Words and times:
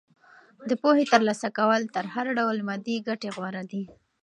د 0.69 0.71
پوهې 0.81 1.05
ترلاسه 1.13 1.47
کول 1.57 1.81
تر 1.95 2.05
هر 2.13 2.25
ډول 2.37 2.57
مادي 2.67 2.95
ګټې 3.07 3.29
غوره 3.35 3.63
دي. 3.71 3.83